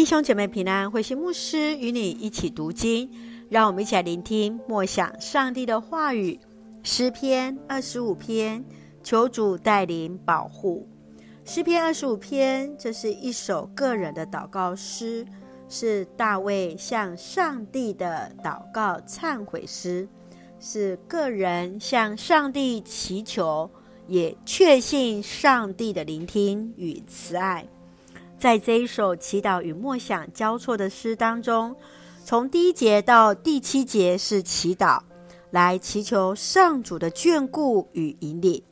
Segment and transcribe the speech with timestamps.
[0.00, 3.10] 弟兄姐妹平安，会心牧师与你一起读经，
[3.50, 6.40] 让我们一起来聆听默想上帝的话语。
[6.82, 8.64] 诗篇二十五篇，
[9.02, 10.88] 求主带领保护。
[11.44, 15.26] 诗篇二十五篇，这是一首个人的祷告诗，
[15.68, 20.08] 是大卫向上帝的祷告忏悔诗，
[20.58, 23.70] 是个人向上帝祈求，
[24.06, 27.68] 也确信上帝的聆听与慈爱。
[28.40, 31.76] 在这一首祈祷与默想交错的诗当中，
[32.24, 35.02] 从第一节到第七节是祈祷，
[35.50, 38.62] 来祈求上主的眷顾与引领；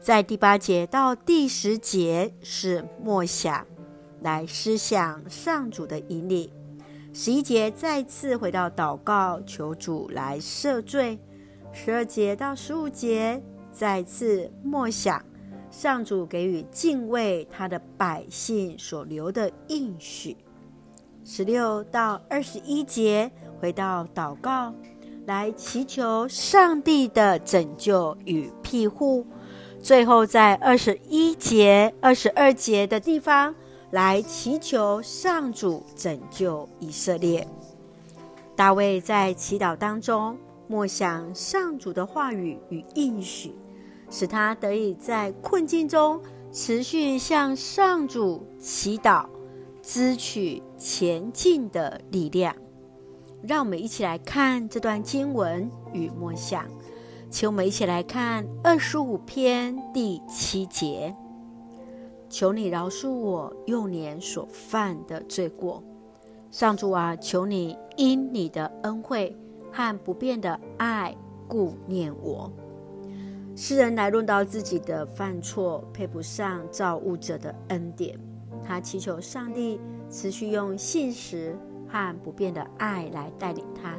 [0.00, 3.66] 在第八节到第十节是默想，
[4.20, 6.48] 来思想上主的引领；
[7.12, 11.18] 十一节再次回到祷告，求主来赦罪；
[11.72, 13.42] 十二节到十五节
[13.72, 15.20] 再次默想。
[15.78, 20.36] 上主给予敬畏他的百姓所留的应许，
[21.24, 24.74] 十六到二十一节回到祷告，
[25.26, 29.24] 来祈求上帝的拯救与庇护。
[29.80, 33.54] 最后在二十一节、二十二节的地方
[33.92, 37.46] 来祈求上主拯救以色列。
[38.56, 43.54] 大卫在祈祷当中默想上主的话语与应许。
[44.10, 46.20] 使他得以在困境中
[46.50, 49.26] 持续向上主祈祷，
[49.82, 52.54] 支取前进的力量。
[53.42, 56.64] 让我们一起来看这段经文与默想，
[57.30, 61.14] 请我们一起来看二十五篇第七节：
[62.28, 65.82] 求你饶恕我幼年所犯的罪过，
[66.50, 69.36] 上主啊，求你因你的恩惠
[69.70, 71.14] 和不变的爱
[71.46, 72.50] 顾念我。
[73.60, 78.16] 诗人来论到自己的犯错，配不上造物者的恩典，
[78.64, 83.96] 他祈求上帝持续用信实和不变的爱来带领他。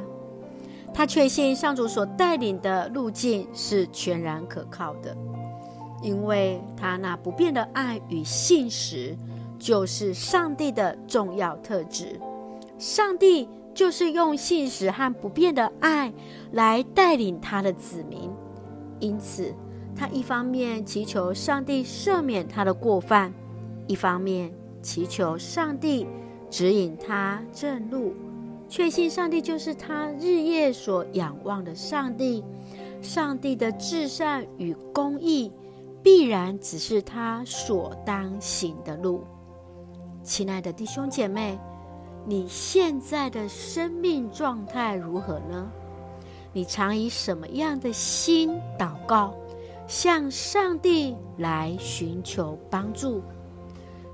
[0.94, 5.14] 他确信上主所带领的路径是全然可靠的，
[6.02, 9.14] 因为他那不变的爱与信实
[9.58, 12.18] 就是上帝的重要特质。
[12.78, 16.10] 上帝就是用信实和不变的爱
[16.52, 18.30] 来带领他的子民。
[19.00, 19.52] 因此，
[19.96, 23.32] 他一方面祈求上帝赦免他的过犯，
[23.86, 26.06] 一方面祈求上帝
[26.48, 28.14] 指引他正路，
[28.68, 32.44] 确信上帝就是他日夜所仰望的上帝。
[33.02, 35.50] 上帝的至善与公义
[36.02, 39.24] 必然只是他所当行的路。
[40.22, 41.58] 亲爱的弟兄姐妹，
[42.26, 45.72] 你现在的生命状态如何呢？
[46.52, 49.34] 你常以什么样的心祷告，
[49.86, 53.22] 向上帝来寻求帮助？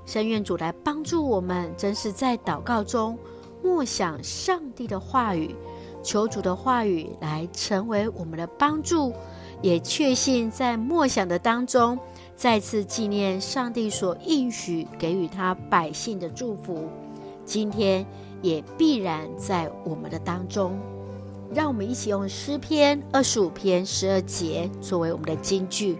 [0.05, 3.17] 深愿主来帮助我们，真是在祷告中
[3.63, 5.55] 默想上帝的话语，
[6.03, 9.11] 求主的话语来成为我们的帮助，
[9.61, 11.97] 也确信在默想的当中，
[12.35, 16.87] 再次纪念上帝所应许给予他百姓的祝福，
[17.43, 18.05] 今天
[18.41, 20.79] 也必然在我们的当中。
[21.53, 25.97] 让我们一起用诗篇二十五篇十二节作为我们的金句：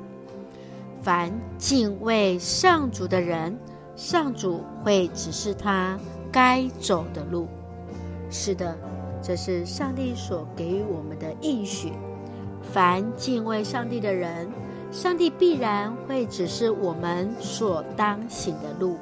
[1.02, 3.58] 凡敬畏上主的人，
[3.96, 5.98] 上主会指示他
[6.32, 7.48] 该走的路。
[8.30, 8.78] 是的，
[9.22, 11.94] 这是上帝所给予我们的应许。
[12.62, 14.50] 凡敬畏上帝的人，
[14.92, 18.98] 上帝必然会指示我们所当行的路。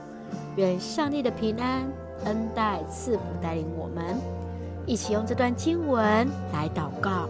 [0.58, 1.84] 愿上帝的平安
[2.26, 4.16] 恩待赐福带领我们。
[4.88, 7.28] 一起用这段经文来祷告，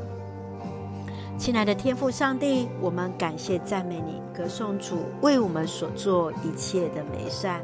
[1.38, 7.62] 亲爱的天父上帝，我们感谢赞美你，歌颂主为我们所做一切的美善。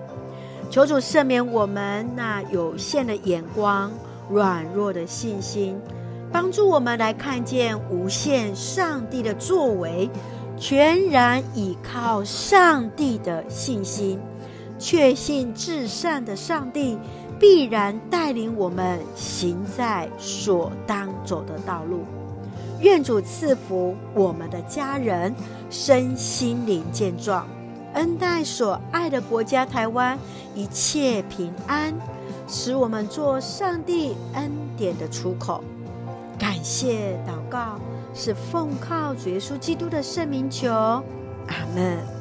[0.69, 3.91] 求主赦免我们那有限的眼光、
[4.29, 5.77] 软弱的信心，
[6.31, 10.09] 帮助我们来看见无限上帝的作为，
[10.57, 14.17] 全然倚靠上帝的信心，
[14.81, 16.97] 确信至善的上帝。
[17.39, 22.01] 必然带领我们行在所当走的道路。
[22.81, 25.33] 愿主赐福我们的家人
[25.71, 27.47] 身心灵健壮，
[27.95, 30.15] 恩待所爱的国家台湾
[30.53, 31.91] 一切平安，
[32.47, 35.63] 使我们做上帝恩典的出口。
[36.37, 37.79] 感谢祷告
[38.13, 42.20] 是奉靠主耶稣基督的圣名求，阿门。